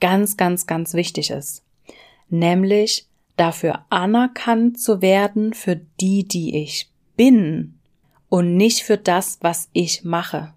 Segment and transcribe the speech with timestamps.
[0.00, 1.64] ganz, ganz, ganz wichtig ist.
[2.28, 3.06] Nämlich
[3.36, 7.78] dafür anerkannt zu werden für die, die ich bin
[8.28, 10.54] und nicht für das, was ich mache.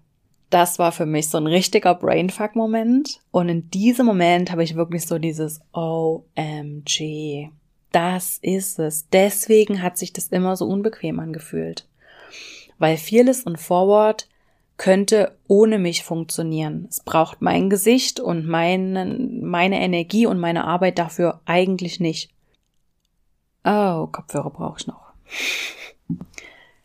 [0.50, 3.20] Das war für mich so ein richtiger Brainfuck-Moment.
[3.32, 7.50] Und in diesem Moment habe ich wirklich so dieses OMG.
[7.90, 9.08] Das ist es.
[9.08, 11.88] Deswegen hat sich das immer so unbequem angefühlt.
[12.78, 14.28] Weil Fearless und Forward
[14.76, 16.86] könnte ohne mich funktionieren.
[16.90, 19.06] Es braucht mein Gesicht und meine,
[19.40, 22.30] meine Energie und meine Arbeit dafür eigentlich nicht.
[23.64, 25.12] Oh, Kopfhörer brauche ich noch.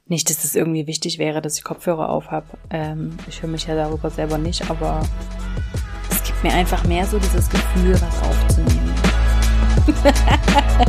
[0.06, 2.48] Nicht, dass es irgendwie wichtig wäre, dass ich Kopfhörer auf habe.
[2.70, 5.02] Ähm, ich höre mich ja darüber selber nicht, aber
[6.10, 8.96] es gibt mir einfach mehr so dieses Gefühl, was aufzunehmen.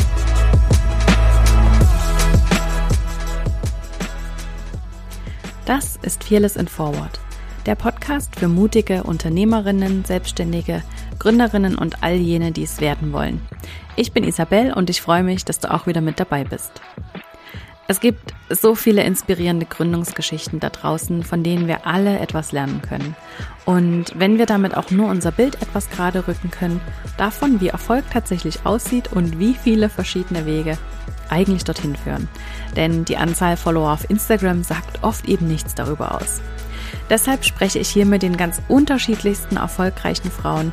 [5.70, 7.20] Das ist Fearless in Forward,
[7.65, 10.83] der Podcast für mutige Unternehmerinnen, Selbstständige,
[11.20, 13.41] Gründerinnen und all jene, die es werden wollen.
[13.95, 16.72] Ich bin Isabel und ich freue mich, dass du auch wieder mit dabei bist.
[17.91, 23.16] Es gibt so viele inspirierende Gründungsgeschichten da draußen, von denen wir alle etwas lernen können.
[23.64, 26.80] Und wenn wir damit auch nur unser Bild etwas gerade rücken können,
[27.16, 30.78] davon, wie Erfolg tatsächlich aussieht und wie viele verschiedene Wege
[31.30, 32.28] eigentlich dorthin führen.
[32.77, 36.41] Denn die Anzahl Follower auf Instagram sagt oft eben nichts darüber aus.
[37.08, 40.72] Deshalb spreche ich hier mit den ganz unterschiedlichsten erfolgreichen Frauen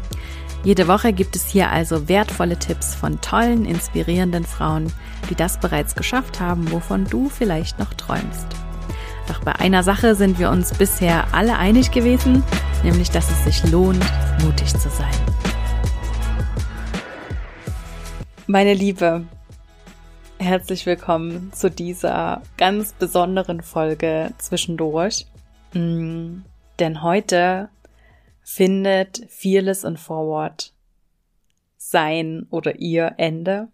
[0.63, 4.93] Jede Woche gibt es hier also wertvolle Tipps von tollen, inspirierenden Frauen,
[5.27, 8.45] die das bereits geschafft haben, wovon du vielleicht noch träumst.
[9.27, 12.43] Doch bei einer Sache sind wir uns bisher alle einig gewesen,
[12.83, 14.05] nämlich dass es sich lohnt,
[14.43, 15.09] mutig zu sein.
[18.45, 19.23] Meine Liebe,
[20.37, 25.25] herzlich willkommen zu dieser ganz besonderen Folge zwischendurch.
[25.73, 26.41] Mm,
[26.77, 27.69] denn heute
[28.43, 30.73] findet Fearless and Forward
[31.77, 33.69] sein oder ihr Ende.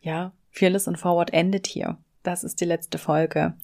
[0.00, 1.98] Ja, Fearless and Forward endet hier.
[2.22, 3.54] Das ist die letzte Folge.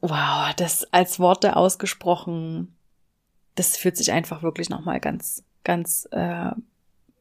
[0.00, 2.74] Wow, das als Worte ausgesprochen,
[3.54, 6.50] das fühlt sich einfach wirklich nochmal ganz, ganz äh,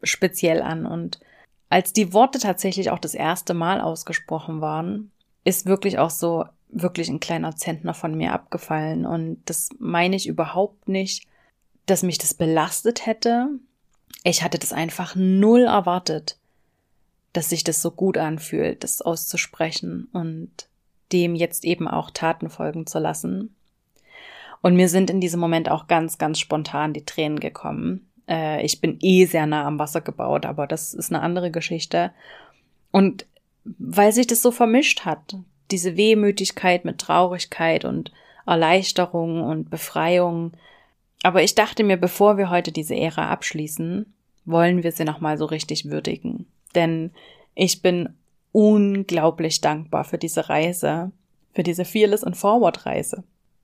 [0.04, 1.20] speziell an und
[1.74, 5.12] als die Worte tatsächlich auch das erste Mal ausgesprochen waren,
[5.44, 9.08] ist wirklich auch so wirklich ein kleiner Zentner von mir abgefallen.
[9.08, 11.26] Und das meine ich überhaupt nicht,
[11.86, 13.50] dass mich das belastet hätte.
[14.24, 16.38] Ich hatte das einfach null erwartet,
[17.34, 20.68] dass sich das so gut anfühlt, das auszusprechen und
[21.12, 23.56] dem jetzt eben auch Taten folgen zu lassen.
[24.62, 28.10] Und mir sind in diesem Moment auch ganz, ganz spontan die Tränen gekommen.
[28.30, 32.12] Äh, ich bin eh sehr nah am Wasser gebaut, aber das ist eine andere Geschichte.
[32.92, 33.26] Und
[33.66, 35.36] weil sich das so vermischt hat,
[35.72, 38.12] diese Wehmütigkeit mit Traurigkeit und
[38.46, 40.54] Erleichterung und Befreiung.
[41.24, 44.14] Aber ich dachte mir, bevor wir heute diese Ära abschließen,
[44.46, 46.46] wollen wir sie nochmal so richtig würdigen.
[46.76, 47.12] Denn
[47.56, 48.10] ich bin
[48.52, 51.12] unglaublich dankbar für diese Reise,
[51.54, 53.24] für diese Fearless and Forward Reise.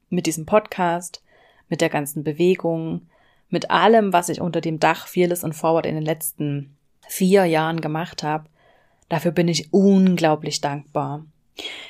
[0.10, 1.22] Mit diesem Podcast,
[1.68, 3.02] mit der ganzen Bewegung,
[3.50, 6.78] mit allem, was ich unter dem Dach Fearless und Forward in den letzten
[7.08, 8.46] vier Jahren gemacht habe,
[9.10, 11.26] dafür bin ich unglaublich dankbar.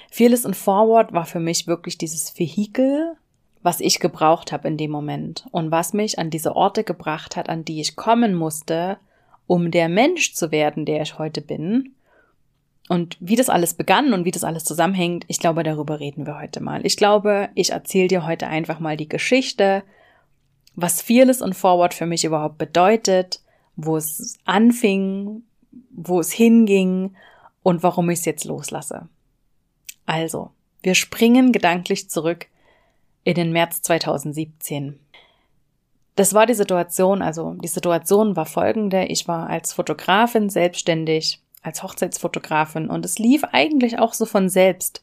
[0.10, 3.16] Fearless und Forward war für mich wirklich dieses Vehikel,
[3.62, 7.50] was ich gebraucht habe in dem Moment und was mich an diese Orte gebracht hat,
[7.50, 8.98] an die ich kommen musste,
[9.48, 11.96] um der Mensch zu werden, der ich heute bin.
[12.88, 16.40] Und wie das alles begann und wie das alles zusammenhängt, ich glaube, darüber reden wir
[16.40, 16.86] heute mal.
[16.86, 19.84] Ich glaube, ich erzähle dir heute einfach mal die Geschichte
[20.82, 23.42] was Fearless und Forward für mich überhaupt bedeutet,
[23.76, 25.44] wo es anfing,
[25.92, 27.16] wo es hinging
[27.64, 29.08] und warum ich es jetzt loslasse.
[30.06, 30.52] Also,
[30.82, 32.48] wir springen gedanklich zurück
[33.24, 35.00] in den März 2017.
[36.16, 39.06] Das war die Situation, also die Situation war folgende.
[39.06, 45.02] Ich war als Fotografin selbstständig, als Hochzeitsfotografin und es lief eigentlich auch so von selbst.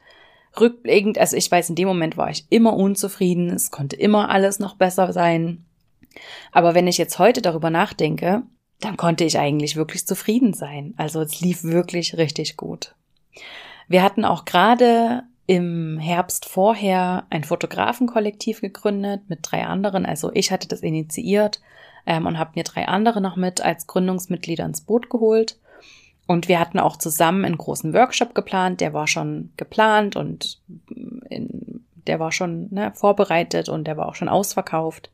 [0.58, 4.58] Rückblickend, also ich weiß, in dem Moment war ich immer unzufrieden, es konnte immer alles
[4.58, 5.64] noch besser sein.
[6.52, 8.42] Aber wenn ich jetzt heute darüber nachdenke,
[8.80, 10.94] dann konnte ich eigentlich wirklich zufrieden sein.
[10.96, 12.94] Also es lief wirklich richtig gut.
[13.88, 20.04] Wir hatten auch gerade im Herbst vorher ein Fotografenkollektiv gegründet mit drei anderen.
[20.04, 21.60] Also ich hatte das initiiert
[22.04, 25.58] ähm, und habe mir drei andere noch mit als Gründungsmitglieder ins Boot geholt.
[26.26, 30.60] Und wir hatten auch zusammen einen großen Workshop geplant, der war schon geplant und
[31.30, 35.10] in, der war schon ne, vorbereitet und der war auch schon ausverkauft.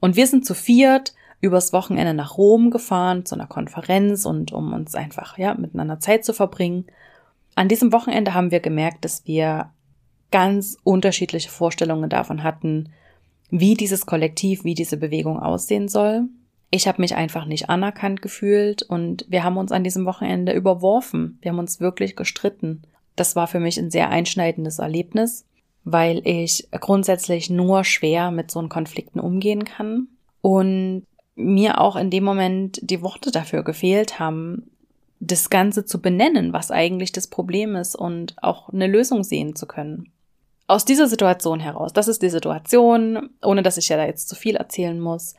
[0.00, 4.72] Und wir sind zu viert übers Wochenende nach Rom gefahren zu einer Konferenz und um
[4.72, 6.86] uns einfach ja miteinander Zeit zu verbringen.
[7.54, 9.70] An diesem Wochenende haben wir gemerkt, dass wir
[10.30, 12.90] ganz unterschiedliche Vorstellungen davon hatten,
[13.50, 16.24] wie dieses Kollektiv, wie diese Bewegung aussehen soll.
[16.70, 21.38] Ich habe mich einfach nicht anerkannt gefühlt und wir haben uns an diesem Wochenende überworfen.
[21.40, 22.82] Wir haben uns wirklich gestritten.
[23.14, 25.46] Das war für mich ein sehr einschneidendes Erlebnis,
[25.84, 30.08] weil ich grundsätzlich nur schwer mit so Konflikten umgehen kann
[30.40, 34.70] und mir auch in dem Moment die Worte dafür gefehlt haben,
[35.26, 39.66] das Ganze zu benennen, was eigentlich das Problem ist und auch eine Lösung sehen zu
[39.66, 40.12] können
[40.66, 44.34] aus dieser Situation heraus, das ist die Situation, ohne dass ich ja da jetzt zu
[44.34, 45.34] viel erzählen muss.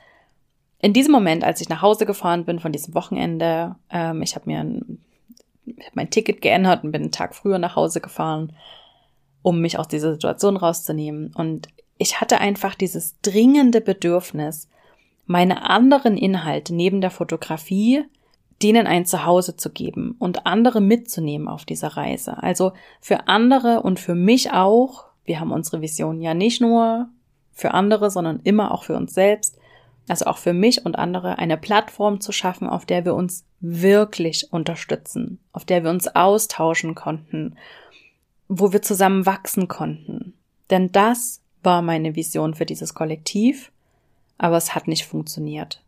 [0.80, 4.46] In diesem Moment, als ich nach Hause gefahren bin von diesem Wochenende, ähm, ich habe
[4.48, 5.00] mir ein,
[5.66, 8.54] ich hab mein Ticket geändert und bin einen Tag früher nach Hause gefahren,
[9.42, 11.34] um mich aus dieser Situation rauszunehmen.
[11.34, 14.70] Und ich hatte einfach dieses dringende Bedürfnis,
[15.26, 18.04] meine anderen Inhalte neben der Fotografie
[18.64, 22.42] denen ein Zuhause zu geben und andere mitzunehmen auf dieser Reise.
[22.42, 22.72] Also
[23.02, 27.10] für andere und für mich auch wir haben unsere Vision ja nicht nur
[27.52, 29.58] für andere, sondern immer auch für uns selbst,
[30.08, 34.54] also auch für mich und andere, eine Plattform zu schaffen, auf der wir uns wirklich
[34.54, 37.58] unterstützen, auf der wir uns austauschen konnten,
[38.48, 40.34] wo wir zusammen wachsen konnten.
[40.70, 43.72] Denn das war meine Vision für dieses Kollektiv,
[44.38, 45.82] aber es hat nicht funktioniert.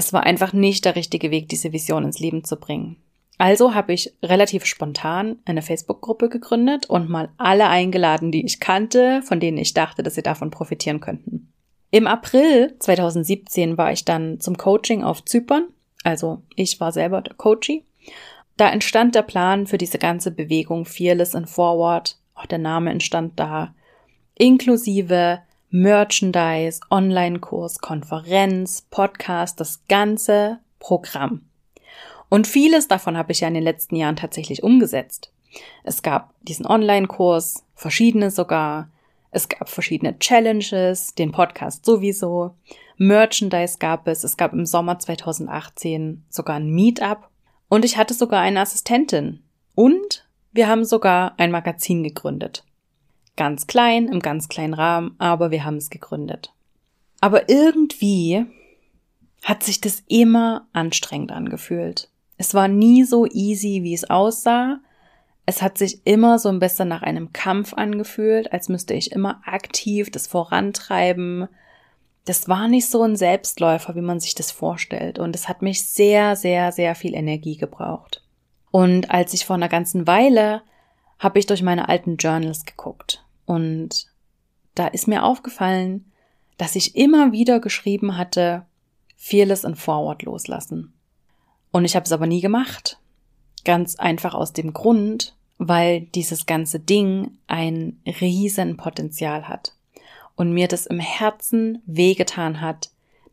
[0.00, 2.96] Es war einfach nicht der richtige Weg, diese Vision ins Leben zu bringen.
[3.36, 9.20] Also habe ich relativ spontan eine Facebook-Gruppe gegründet und mal alle eingeladen, die ich kannte,
[9.20, 11.52] von denen ich dachte, dass sie davon profitieren könnten.
[11.90, 15.68] Im April 2017 war ich dann zum Coaching auf Zypern.
[16.02, 17.84] Also ich war selber der Coachie.
[18.56, 22.16] Da entstand der Plan für diese ganze Bewegung Fearless and Forward.
[22.34, 23.74] Auch der Name entstand da.
[24.34, 25.40] Inklusive
[25.72, 31.42] Merchandise, Online-Kurs, Konferenz, Podcast, das ganze Programm.
[32.28, 35.32] Und vieles davon habe ich ja in den letzten Jahren tatsächlich umgesetzt.
[35.84, 38.88] Es gab diesen Online-Kurs, verschiedene sogar.
[39.30, 42.56] Es gab verschiedene Challenges, den Podcast sowieso.
[42.96, 44.24] Merchandise gab es.
[44.24, 47.28] Es gab im Sommer 2018 sogar ein Meetup.
[47.68, 49.44] Und ich hatte sogar eine Assistentin.
[49.76, 52.64] Und wir haben sogar ein Magazin gegründet.
[53.40, 56.52] Ganz klein, im ganz kleinen Rahmen, aber wir haben es gegründet.
[57.22, 58.44] Aber irgendwie
[59.42, 62.10] hat sich das immer anstrengend angefühlt.
[62.36, 64.80] Es war nie so easy, wie es aussah.
[65.46, 69.40] Es hat sich immer so ein bisschen nach einem Kampf angefühlt, als müsste ich immer
[69.46, 71.48] aktiv das vorantreiben.
[72.26, 75.18] Das war nicht so ein Selbstläufer, wie man sich das vorstellt.
[75.18, 78.22] Und es hat mich sehr, sehr, sehr viel Energie gebraucht.
[78.70, 80.60] Und als ich vor einer ganzen Weile
[81.18, 83.24] habe ich durch meine alten Journals geguckt.
[83.50, 84.06] Und
[84.76, 86.12] da ist mir aufgefallen,
[86.56, 88.64] dass ich immer wieder geschrieben hatte,
[89.16, 90.92] Fearless and Forward loslassen.
[91.72, 93.00] Und ich habe es aber nie gemacht.
[93.64, 99.74] Ganz einfach aus dem Grund, weil dieses ganze Ding ein riesen Potenzial hat
[100.36, 102.90] und mir das im Herzen wehgetan hat,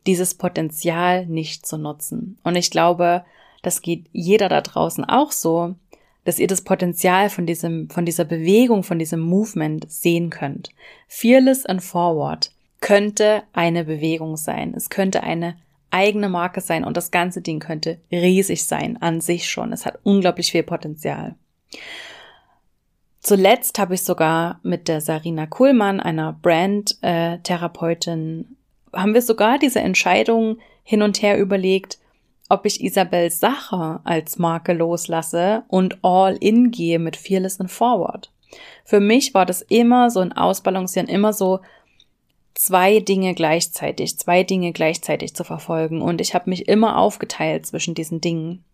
[0.08, 2.40] dieses Potenzial nicht zu nutzen.
[2.42, 3.24] Und ich glaube,
[3.62, 5.76] das geht jeder da draußen auch so,
[6.28, 10.68] dass ihr das Potenzial von diesem, von dieser Bewegung, von diesem Movement sehen könnt.
[11.06, 14.74] Fearless and Forward könnte eine Bewegung sein.
[14.76, 15.56] Es könnte eine
[15.90, 19.72] eigene Marke sein und das ganze Ding könnte riesig sein an sich schon.
[19.72, 21.34] Es hat unglaublich viel Potenzial.
[23.20, 28.54] Zuletzt habe ich sogar mit der Sarina Kuhlmann, einer Brand-Therapeutin,
[28.92, 31.98] haben wir sogar diese Entscheidung hin und her überlegt,
[32.48, 38.30] ob ich Isabel Sacher als Marke loslasse und all in gehe mit Fearless and Forward.
[38.84, 41.60] Für mich war das immer so ein Ausbalancieren, immer so
[42.54, 46.02] zwei Dinge gleichzeitig, zwei Dinge gleichzeitig zu verfolgen.
[46.02, 48.64] Und ich habe mich immer aufgeteilt zwischen diesen Dingen.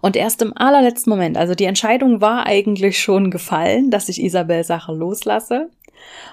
[0.00, 4.64] Und erst im allerletzten Moment, also die Entscheidung war eigentlich schon gefallen, dass ich Isabel
[4.64, 5.70] Sache loslasse.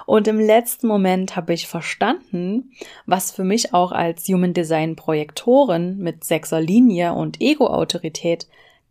[0.06, 2.72] Und im letzten Moment habe ich verstanden,
[3.06, 8.48] was für mich auch als Human Design Projektorin mit sechser Linie und Ego-Autorität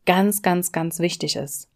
[0.06, 1.68] ganz, ganz, ganz wichtig ist.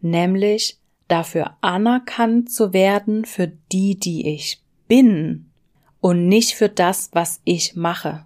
[0.00, 5.50] Nämlich dafür anerkannt zu werden für die, die ich bin
[6.00, 8.24] und nicht für das, was ich mache.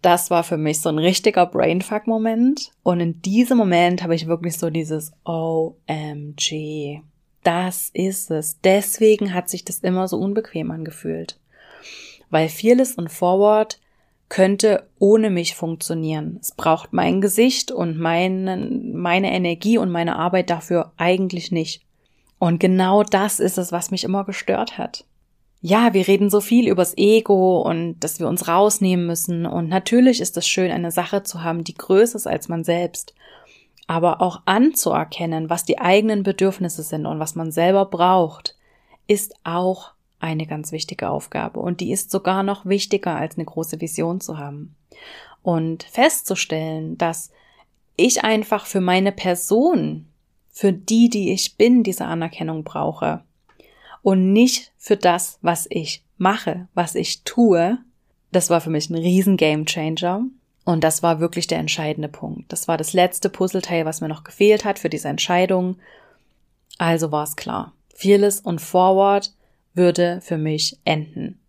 [0.00, 2.70] Das war für mich so ein richtiger Brainfuck-Moment.
[2.82, 7.02] Und in diesem Moment habe ich wirklich so dieses OMG.
[7.48, 8.60] Das ist es.
[8.60, 11.38] Deswegen hat sich das immer so unbequem angefühlt.
[12.28, 13.80] Weil Fearless und Forward
[14.28, 16.36] könnte ohne mich funktionieren.
[16.42, 18.58] Es braucht mein Gesicht und meine,
[18.92, 21.80] meine Energie und meine Arbeit dafür eigentlich nicht.
[22.38, 25.06] Und genau das ist es, was mich immer gestört hat.
[25.62, 29.46] Ja, wir reden so viel übers Ego und dass wir uns rausnehmen müssen.
[29.46, 33.14] Und natürlich ist es schön, eine Sache zu haben, die größer ist als man selbst.
[33.88, 38.54] Aber auch anzuerkennen, was die eigenen Bedürfnisse sind und was man selber braucht,
[39.06, 41.58] ist auch eine ganz wichtige Aufgabe.
[41.58, 44.76] Und die ist sogar noch wichtiger, als eine große Vision zu haben.
[45.42, 47.30] Und festzustellen, dass
[47.96, 50.06] ich einfach für meine Person
[50.50, 53.22] für die, die ich bin, diese Anerkennung brauche
[54.02, 57.78] und nicht für das, was ich mache, was ich tue.
[58.32, 60.24] Das war für mich ein riesen Game Changer
[60.68, 62.52] und das war wirklich der entscheidende Punkt.
[62.52, 65.76] Das war das letzte Puzzleteil, was mir noch gefehlt hat für diese Entscheidung.
[66.76, 67.72] Also war es klar.
[67.94, 69.32] Fearless und Forward
[69.72, 71.40] würde für mich enden.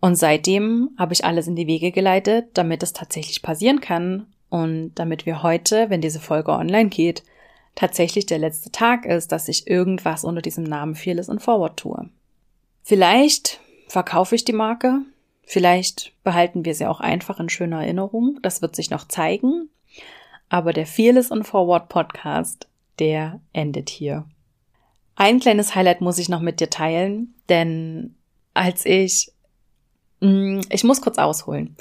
[0.00, 4.94] Und seitdem habe ich alles in die Wege geleitet, damit es tatsächlich passieren kann und
[4.94, 7.24] damit wir heute, wenn diese Folge online geht,
[7.74, 12.08] tatsächlich der letzte Tag ist, dass ich irgendwas unter diesem Namen Fearless und Forward tue.
[12.84, 15.02] Vielleicht verkaufe ich die Marke,
[15.46, 19.70] vielleicht behalten wir sie auch einfach in schöner Erinnerung, das wird sich noch zeigen,
[20.50, 24.26] aber der Fearless und Forward Podcast, der endet hier.
[25.14, 28.14] Ein kleines Highlight muss ich noch mit dir teilen, denn
[28.52, 29.32] als ich,
[30.20, 31.74] mm, ich muss kurz ausholen,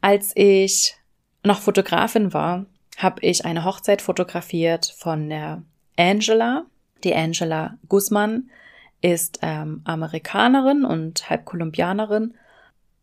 [0.00, 0.94] als ich
[1.42, 5.62] noch Fotografin war, habe ich eine Hochzeit fotografiert von der
[5.96, 6.66] Angela.
[7.02, 8.50] Die Angela Guzman
[9.00, 12.34] ist ähm, Amerikanerin und halb Kolumbianerin.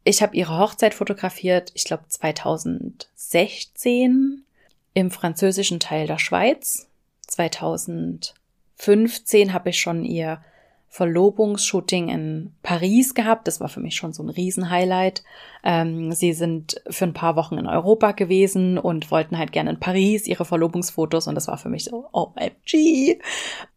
[0.04, 4.44] Ich habe ihre Hochzeit fotografiert, ich glaube 2016
[4.94, 6.90] im französischen Teil der Schweiz.
[7.28, 10.44] 2015 habe ich schon ihr
[10.94, 13.48] Verlobungsshooting in Paris gehabt.
[13.48, 15.24] Das war für mich schon so ein Riesenhighlight.
[15.64, 19.80] Ähm, sie sind für ein paar Wochen in Europa gewesen und wollten halt gerne in
[19.80, 23.22] Paris ihre Verlobungsfotos und das war für mich so OMG.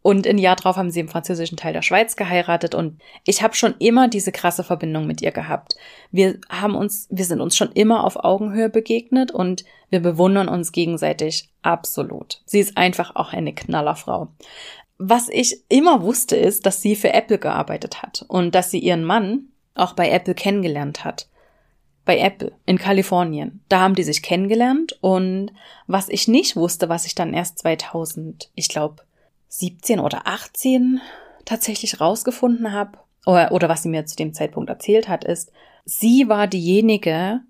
[0.02, 3.54] Und ein Jahr drauf haben sie im französischen Teil der Schweiz geheiratet und ich habe
[3.54, 5.76] schon immer diese krasse Verbindung mit ihr gehabt.
[6.10, 10.72] Wir haben uns, wir sind uns schon immer auf Augenhöhe begegnet und wir bewundern uns
[10.72, 12.42] gegenseitig absolut.
[12.44, 14.30] Sie ist einfach auch eine Knallerfrau
[14.98, 19.04] was ich immer wusste, ist, dass sie für Apple gearbeitet hat und dass sie ihren
[19.04, 21.28] Mann auch bei Apple kennengelernt hat.
[22.04, 23.62] Bei Apple in Kalifornien.
[23.68, 25.50] Da haben die sich kennengelernt und
[25.86, 29.02] was ich nicht wusste, was ich dann erst 2000, ich glaube
[29.48, 31.00] 17 oder 18
[31.44, 35.50] tatsächlich rausgefunden habe oder, oder was sie mir zu dem Zeitpunkt erzählt hat, ist,
[35.84, 37.40] sie war diejenige,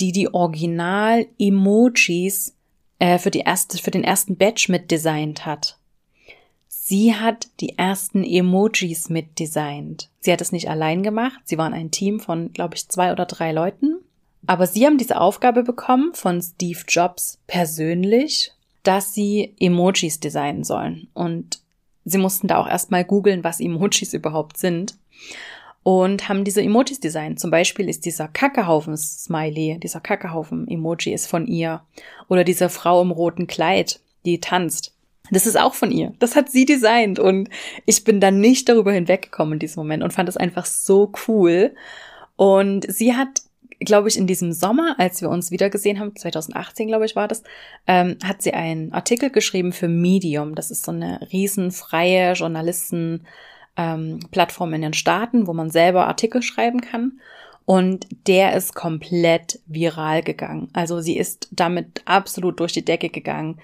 [0.00, 2.54] die die Original-Emojis
[2.98, 3.44] äh, für, die
[3.80, 5.78] für den ersten Batch mitdesignt hat.
[6.86, 10.10] Sie hat die ersten Emojis mitdesignt.
[10.20, 11.40] Sie hat es nicht allein gemacht.
[11.44, 14.00] Sie waren ein Team von, glaube ich, zwei oder drei Leuten.
[14.46, 21.08] Aber sie haben diese Aufgabe bekommen von Steve Jobs persönlich, dass sie Emojis designen sollen.
[21.14, 21.60] Und
[22.04, 24.98] sie mussten da auch erstmal googeln, was Emojis überhaupt sind.
[25.84, 27.40] Und haben diese Emojis designt.
[27.40, 31.80] Zum Beispiel ist dieser Kackehaufen-Smiley, dieser Kackehaufen-Emoji ist von ihr.
[32.28, 34.93] Oder diese Frau im roten Kleid, die tanzt.
[35.30, 36.12] Das ist auch von ihr.
[36.18, 37.48] Das hat sie designt und
[37.86, 41.74] ich bin dann nicht darüber hinweggekommen in diesem Moment und fand es einfach so cool.
[42.36, 43.42] Und sie hat,
[43.80, 47.42] glaube ich, in diesem Sommer, als wir uns wiedergesehen haben, 2018, glaube ich, war das,
[47.86, 50.54] ähm, hat sie einen Artikel geschrieben für Medium.
[50.54, 53.24] Das ist so eine riesenfreie Journalisten-
[53.76, 57.20] ähm, Plattform in den Staaten, wo man selber Artikel schreiben kann.
[57.66, 60.68] Und der ist komplett viral gegangen.
[60.74, 63.58] Also sie ist damit absolut durch die Decke gegangen.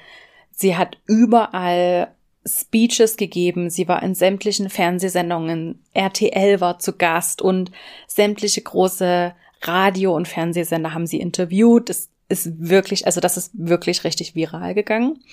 [0.60, 2.08] Sie hat überall
[2.44, 3.70] Speeches gegeben.
[3.70, 5.82] Sie war in sämtlichen Fernsehsendungen.
[5.94, 7.72] RTL war zu Gast und
[8.06, 11.88] sämtliche große Radio- und Fernsehsender haben sie interviewt.
[11.88, 15.24] Das ist wirklich, also das ist wirklich richtig viral gegangen.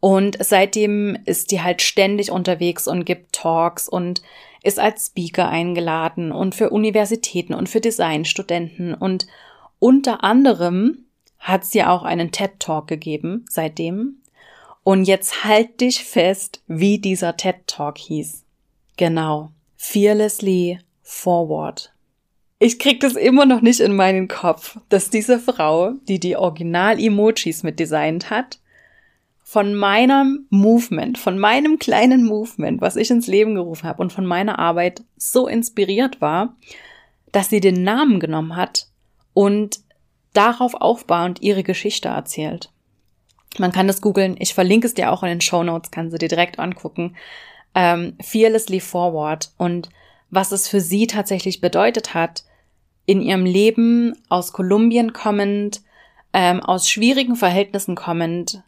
[0.00, 4.20] Und seitdem ist die halt ständig unterwegs und gibt Talks und
[4.62, 9.26] ist als Speaker eingeladen und für Universitäten und für Designstudenten und
[9.78, 11.06] unter anderem
[11.38, 14.18] hat sie auch einen TED Talk gegeben seitdem
[14.86, 18.44] und jetzt halt dich fest, wie dieser TED Talk hieß.
[18.96, 19.50] Genau.
[19.76, 21.92] Fearlessly Forward.
[22.60, 27.64] Ich krieg das immer noch nicht in meinen Kopf, dass diese Frau, die die Original-Emojis
[27.64, 28.60] mitdesignt hat,
[29.42, 34.24] von meinem Movement, von meinem kleinen Movement, was ich ins Leben gerufen habe und von
[34.24, 36.54] meiner Arbeit so inspiriert war,
[37.32, 38.86] dass sie den Namen genommen hat
[39.34, 39.80] und
[40.32, 42.70] darauf aufbauend ihre Geschichte erzählt.
[43.58, 44.36] Man kann das googeln.
[44.38, 47.16] Ich verlinke es dir auch in den Show Notes, kannst du dir direkt angucken.
[47.74, 49.90] Ähm, Fearlessly Forward und
[50.30, 52.44] was es für sie tatsächlich bedeutet hat,
[53.06, 55.82] in ihrem Leben aus Kolumbien kommend,
[56.32, 58.62] ähm, aus schwierigen Verhältnissen kommend,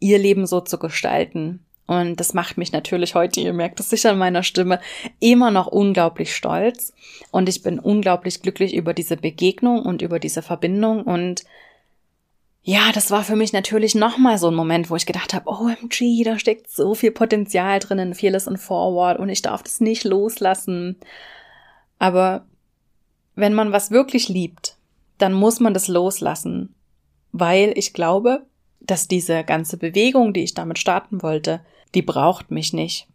[0.00, 1.64] ihr Leben so zu gestalten.
[1.86, 4.80] Und das macht mich natürlich heute, ihr merkt es sicher an meiner Stimme,
[5.20, 6.92] immer noch unglaublich stolz.
[7.30, 11.04] Und ich bin unglaublich glücklich über diese Begegnung und über diese Verbindung.
[11.04, 11.44] Und
[12.68, 16.24] ja, das war für mich natürlich nochmal so ein Moment, wo ich gedacht habe, OMG,
[16.24, 20.02] da steckt so viel Potenzial drin in Fearless and Forward und ich darf das nicht
[20.02, 20.96] loslassen.
[22.00, 22.44] Aber
[23.36, 24.78] wenn man was wirklich liebt,
[25.16, 26.74] dann muss man das loslassen,
[27.30, 28.44] weil ich glaube,
[28.80, 31.60] dass diese ganze Bewegung, die ich damit starten wollte,
[31.94, 33.06] die braucht mich nicht.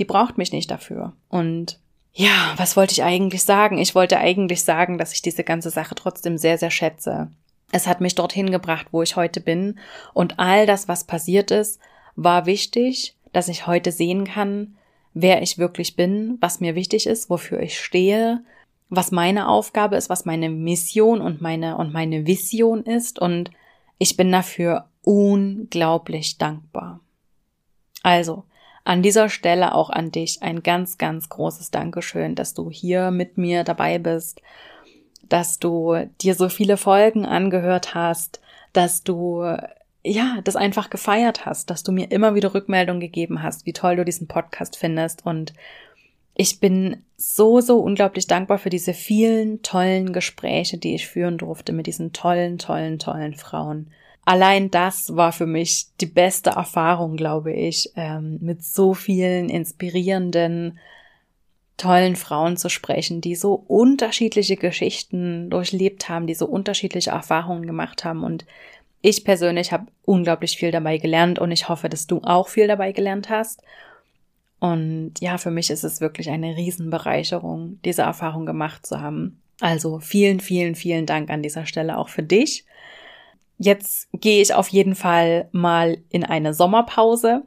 [0.00, 1.12] Die braucht mich nicht dafür.
[1.28, 1.78] Und
[2.12, 3.78] ja, was wollte ich eigentlich sagen?
[3.78, 7.30] Ich wollte eigentlich sagen, dass ich diese ganze Sache trotzdem sehr, sehr schätze.
[7.76, 9.78] Es hat mich dorthin gebracht, wo ich heute bin.
[10.14, 11.78] Und all das, was passiert ist,
[12.14, 14.78] war wichtig, dass ich heute sehen kann,
[15.12, 18.42] wer ich wirklich bin, was mir wichtig ist, wofür ich stehe,
[18.88, 23.18] was meine Aufgabe ist, was meine Mission und meine, und meine Vision ist.
[23.18, 23.50] Und
[23.98, 27.00] ich bin dafür unglaublich dankbar.
[28.02, 28.44] Also,
[28.84, 33.36] an dieser Stelle auch an dich ein ganz, ganz großes Dankeschön, dass du hier mit
[33.36, 34.40] mir dabei bist,
[35.28, 38.40] dass du dir so viele Folgen angehört hast,
[38.72, 39.44] dass du
[40.06, 43.96] ja, das einfach gefeiert hast, dass du mir immer wieder Rückmeldung gegeben hast, wie toll
[43.96, 45.26] du diesen Podcast findest.
[45.26, 45.52] Und
[46.34, 51.72] ich bin so, so unglaublich dankbar für diese vielen tollen Gespräche, die ich führen durfte
[51.72, 53.90] mit diesen tollen, tollen, tollen Frauen.
[54.24, 60.78] Allein das war für mich die beste Erfahrung, glaube ich, ähm, mit so vielen inspirierenden,
[61.76, 68.04] tollen Frauen zu sprechen, die so unterschiedliche Geschichten durchlebt haben, die so unterschiedliche Erfahrungen gemacht
[68.04, 68.24] haben.
[68.24, 68.46] Und
[69.02, 72.92] ich persönlich habe unglaublich viel dabei gelernt und ich hoffe, dass du auch viel dabei
[72.92, 73.62] gelernt hast.
[74.58, 79.40] Und ja, für mich ist es wirklich eine Riesenbereicherung, diese Erfahrung gemacht zu haben.
[79.60, 82.64] Also vielen, vielen, vielen Dank an dieser Stelle auch für dich.
[83.58, 87.42] Jetzt gehe ich auf jeden Fall mal in eine Sommerpause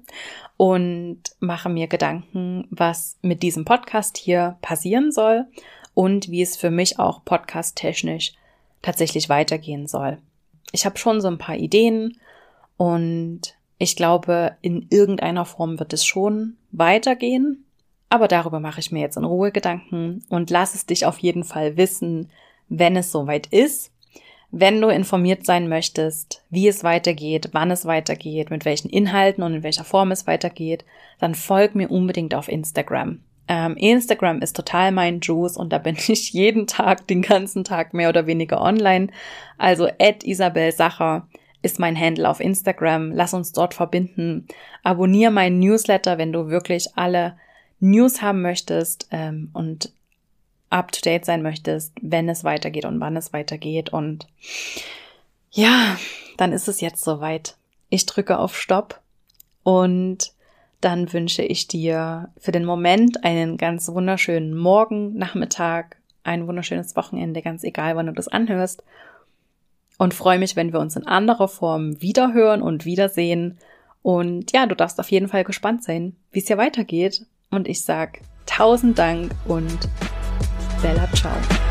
[0.59, 5.45] und mache mir Gedanken, was mit diesem Podcast hier passieren soll
[5.93, 8.33] und wie es für mich auch podcast-technisch
[8.81, 10.17] tatsächlich weitergehen soll.
[10.73, 12.19] Ich habe schon so ein paar Ideen
[12.75, 17.63] und ich glaube, in irgendeiner Form wird es schon weitergehen.
[18.09, 21.45] Aber darüber mache ich mir jetzt in Ruhe Gedanken und lass es dich auf jeden
[21.45, 22.29] Fall wissen,
[22.67, 23.93] wenn es soweit ist.
[24.51, 29.53] Wenn du informiert sein möchtest, wie es weitergeht, wann es weitergeht, mit welchen Inhalten und
[29.53, 30.85] in welcher Form es weitergeht,
[31.19, 33.19] dann folg mir unbedingt auf Instagram.
[33.47, 37.93] Ähm, Instagram ist total mein Juice und da bin ich jeden Tag, den ganzen Tag
[37.93, 39.07] mehr oder weniger online.
[39.57, 41.27] Also Ed Isabel Sacher
[41.61, 43.11] ist mein Handle auf Instagram.
[43.11, 44.47] Lass uns dort verbinden.
[44.83, 47.37] Abonnier meinen Newsletter, wenn du wirklich alle
[47.79, 49.91] News haben möchtest ähm, und
[50.69, 53.91] up-to-date sein möchtest, wenn es weitergeht und wann es weitergeht.
[53.91, 54.27] Und
[55.51, 55.97] ja,
[56.37, 57.55] dann ist es jetzt soweit.
[57.89, 58.99] Ich drücke auf Stopp
[59.63, 60.33] und
[60.81, 67.41] dann wünsche ich dir für den Moment einen ganz wunderschönen Morgen, Nachmittag, ein wunderschönes Wochenende,
[67.41, 68.83] ganz egal, wann du das anhörst.
[69.97, 73.57] Und freue mich, wenn wir uns in anderer Form wiederhören und wiedersehen.
[74.01, 77.25] Und ja, du darfst auf jeden Fall gespannt sein, wie es hier weitergeht.
[77.49, 79.89] Und ich sag tausend Dank und
[80.81, 81.68] Bella ciao.